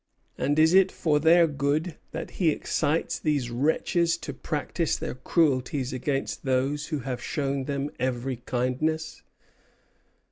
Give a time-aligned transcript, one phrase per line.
[0.35, 5.93] and is it for their good that he excites these wretches to practise their cruelties
[5.93, 9.21] against those who have shown them every kindness?